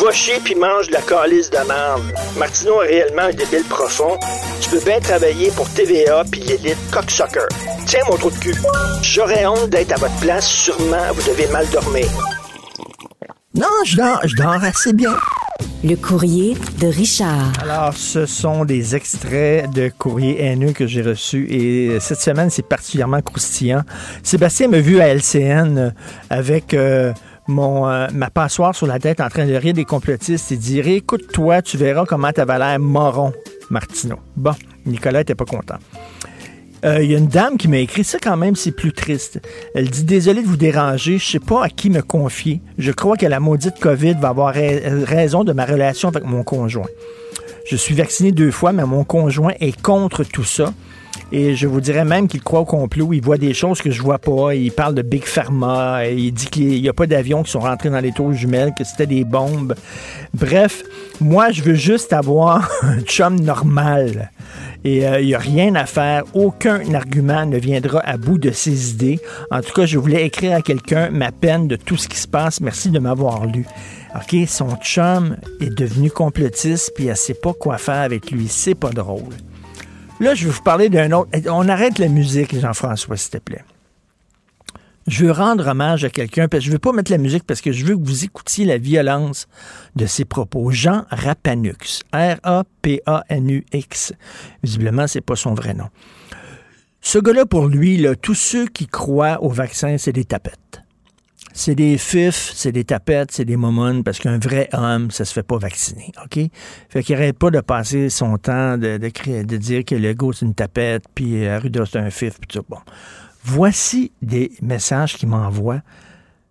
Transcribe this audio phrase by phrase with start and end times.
[0.00, 2.02] Va chier puis mange de la calice de merde.
[2.38, 4.16] Martineau a réellement un débile profond.
[4.62, 7.46] Tu peux bien travailler pour TVA puis l'élite cocksucker.
[7.86, 8.54] Tiens mon trou de cul.
[9.02, 10.46] J'aurais honte d'être à votre place.
[10.46, 12.06] Sûrement, vous devez mal dormir.
[13.54, 15.16] Non, je dors, je dors assez bien.
[15.84, 17.52] Le courrier de Richard.
[17.62, 22.66] Alors, ce sont des extraits de courrier haineux que j'ai reçus et cette semaine, c'est
[22.66, 23.82] particulièrement croustillant.
[24.22, 25.90] Sébastien m'a vu à LCN euh,
[26.30, 27.12] avec euh,
[27.46, 30.86] mon, euh, ma passoire sur la tête en train de rire des complotistes et dire
[30.88, 33.32] Écoute-toi, tu verras comment t'avais l'air moron,
[33.70, 34.18] Martineau.
[34.36, 34.52] Bon,
[34.86, 35.76] Nicolas était pas content.
[36.84, 39.40] Euh, Il y a une dame qui m'a écrit ça quand même, c'est plus triste.
[39.74, 42.62] Elle dit désolé de vous déranger, je sais pas à qui me confier.
[42.78, 46.42] Je crois que la maudite COVID va avoir ra- raison de ma relation avec mon
[46.42, 46.86] conjoint.
[47.68, 50.72] Je suis vacciné deux fois, mais mon conjoint est contre tout ça.
[51.32, 53.12] Et je vous dirais même qu'il croit au complot.
[53.12, 54.54] Il voit des choses que je vois pas.
[54.54, 56.06] Il parle de Big Pharma.
[56.06, 58.82] Il dit qu'il n'y a pas d'avions qui sont rentrés dans les tours jumelles, que
[58.82, 59.74] c'était des bombes.
[60.34, 60.82] Bref,
[61.20, 64.32] moi, je veux juste avoir un chum normal.
[64.82, 66.24] Et euh, il n'y a rien à faire.
[66.34, 69.20] Aucun argument ne viendra à bout de ses idées.
[69.52, 72.26] En tout cas, je voulais écrire à quelqu'un ma peine de tout ce qui se
[72.26, 72.60] passe.
[72.60, 73.66] Merci de m'avoir lu.
[74.16, 78.48] OK, son chum est devenu complotiste, puis elle sait pas quoi faire avec lui.
[78.48, 79.34] C'est pas drôle.
[80.20, 81.30] Là, je vais vous parler d'un autre.
[81.48, 83.64] On arrête la musique, Jean-François, s'il te plaît.
[85.06, 87.62] Je veux rendre hommage à quelqu'un, parce que je veux pas mettre la musique parce
[87.62, 89.48] que je veux que vous écoutiez la violence
[89.96, 90.70] de ses propos.
[90.70, 92.02] Jean Rapanux.
[92.12, 92.52] R-A-P-A-N-U-X.
[94.62, 95.88] Visiblement, c'est pas son vrai nom.
[97.00, 100.82] Ce gars-là, pour lui, tous ceux qui croient au vaccin, c'est des tapettes.
[101.52, 105.32] C'est des fifs, c'est des tapettes, c'est des momons, parce qu'un vrai homme, ça se
[105.32, 106.38] fait pas vacciner, OK?
[106.88, 110.46] Fait qu'il arrête pas de passer son temps de, de, dire que le go, c'est
[110.46, 112.64] une tapette, puis euh, c'est un fif, puis tout.
[112.68, 112.78] Bon.
[113.42, 115.80] Voici des messages qu'il m'envoie,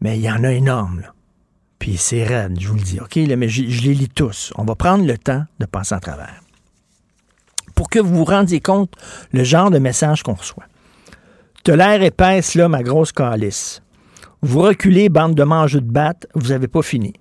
[0.00, 1.14] mais il y en a énorme, là.
[1.82, 3.16] Puis c'est raide, je vous le dis, OK?
[3.36, 4.52] Mais je, les lis tous.
[4.56, 6.40] On va prendre le temps de passer en travers.
[7.74, 8.94] Pour que vous vous rendiez compte
[9.32, 10.66] le genre de message qu'on reçoit.
[11.64, 13.82] T'as l'air épaisse, là, ma grosse calice.
[14.44, 17.12] Vous reculez, bande de mangeux de batte, vous avez pas fini.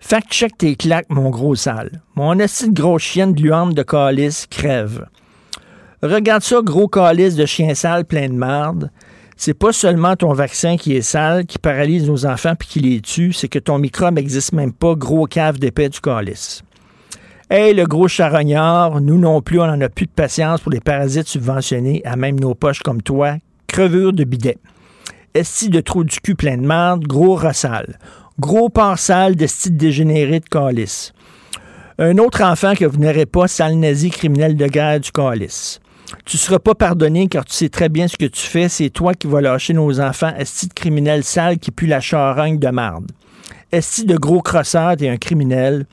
[0.00, 2.02] Fact-check tes claques, mon gros sale.
[2.14, 5.06] Mon assis de grosse chienne de luante de calice crève.
[6.02, 8.90] Regarde ça, gros calice de chien sale plein de marde.
[9.34, 13.00] C'est pas seulement ton vaccin qui est sale, qui paralyse nos enfants puis qui les
[13.00, 16.62] tue, c'est que ton microbe n'existe même pas, gros cave d'épais du calice.
[17.48, 20.80] Hey, le gros charognard, nous non plus, on n'en a plus de patience pour les
[20.80, 23.36] parasites subventionnés à même nos poches comme toi.
[23.68, 24.58] Crevure de bidet.
[25.34, 27.98] Esti de trou du cul plein de marde, gros rossal.
[28.40, 31.12] Gros porc sale de style dégénéré de calice.
[31.98, 35.80] Un autre enfant que vous n'aurez pas, sale nazi criminel de guerre du calice.
[36.24, 38.68] Tu seras pas pardonné car tu sais très bien ce que tu fais.
[38.68, 42.58] C'est toi qui vas lâcher nos enfants, esti de criminel sale qui pue la charogne
[42.58, 43.10] de marde.
[43.70, 45.86] Esti de gros crosseur, t'es un criminel.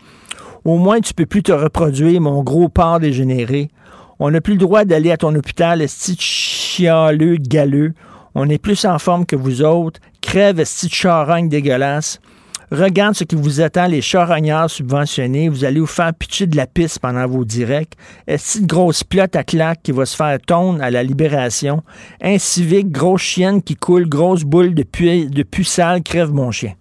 [0.63, 3.69] Au moins, tu peux plus te reproduire, mon gros porc dégénéré.
[4.19, 7.93] On n'a plus le droit d'aller à ton hôpital, esti de chialeux, galeux.
[8.35, 10.01] On est plus en forme que vous autres.
[10.21, 12.19] Crève, de charogne dégueulasse.
[12.71, 15.49] Regarde ce qui vous attend, les charognards subventionnés.
[15.49, 17.93] Vous allez vous faire pitcher de la piste pendant vos directs.
[18.27, 21.83] Esti de grosse plotte à claque qui va se faire tondre à la libération.
[22.21, 26.73] Un civique, grosse chienne qui coule, grosse boule de pu, de crève mon chien.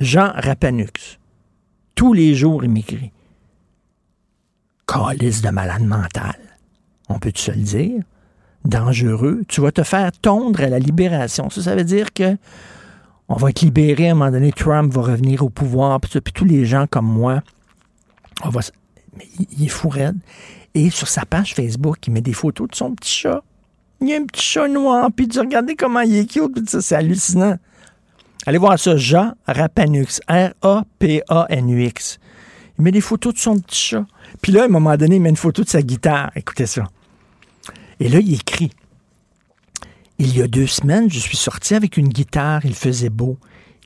[0.00, 1.18] Jean Rapanux.
[1.94, 3.12] Tous les jours, il m'écrit.
[4.88, 6.38] De malade mental.
[7.08, 8.02] On peut-tu se le dire?
[8.66, 9.42] Dangereux.
[9.48, 11.50] Tu vas te faire tondre à la libération.
[11.50, 12.36] Ça, ça veut dire que
[13.28, 14.52] on va être libéré à un moment donné.
[14.52, 16.00] Trump va revenir au pouvoir.
[16.00, 17.42] Puis, tous les gens comme moi,
[18.44, 18.60] on va.
[19.16, 20.16] Mais il, il est fou raide.
[20.74, 23.42] Et sur sa page Facebook, il met des photos de son petit chat.
[24.00, 25.08] Il y a un petit chat noir.
[25.14, 26.52] Puis tu regardez comment il est cute.
[26.54, 27.56] Puis ça, c'est hallucinant.
[28.46, 32.18] Allez voir ça, Jean Rapanux, R-A-P-A-N-U-X.
[32.78, 34.04] Il met des photos de son petit chat.
[34.40, 36.30] Puis là, à un moment donné, il met une photo de sa guitare.
[36.36, 36.84] Écoutez ça.
[38.00, 38.70] Et là, il écrit.
[40.18, 42.64] Il y a deux semaines, je suis sorti avec une guitare.
[42.64, 43.38] Il faisait beau.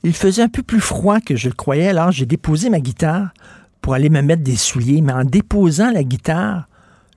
[0.03, 3.33] Il faisait un peu plus froid que je le croyais, alors j'ai déposé ma guitare
[3.81, 5.01] pour aller me mettre des souliers.
[5.01, 6.67] Mais en déposant la guitare,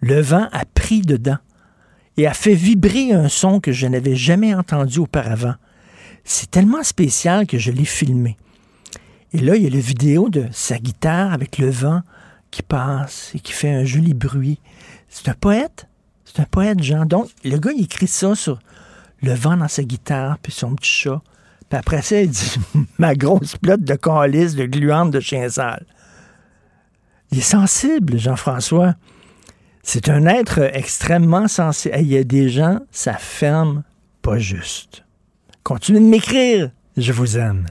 [0.01, 1.39] le vent a pris dedans
[2.17, 5.55] et a fait vibrer un son que je n'avais jamais entendu auparavant.
[6.25, 8.37] C'est tellement spécial que je l'ai filmé.
[9.33, 12.03] Et là, il y a la vidéo de sa guitare avec le vent
[12.51, 14.61] qui passe et qui fait un joli bruit.
[15.09, 15.89] C'est un poète?
[16.35, 17.05] C'est un poète, Jean.
[17.07, 18.59] Donc, le gars, il écrit ça sur
[19.23, 21.23] le vent dans sa guitare, puis son petit chat.
[21.69, 22.57] Puis après ça, il dit
[22.99, 25.87] Ma grosse plotte de calice de gluante de chien sale.
[27.31, 28.95] Il est sensible, Jean-François.
[29.83, 31.97] C'est un être extrêmement sensible.
[32.01, 33.83] Il y a des gens, ça ferme
[34.23, 35.05] pas juste.
[35.63, 36.71] Continuez de m'écrire.
[36.97, 37.67] Je vous aime.